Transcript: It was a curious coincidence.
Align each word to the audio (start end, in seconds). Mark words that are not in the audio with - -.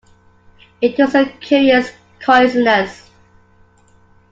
It 0.81 0.97
was 0.97 1.13
a 1.13 1.25
curious 1.27 1.91
coincidence. 2.21 3.07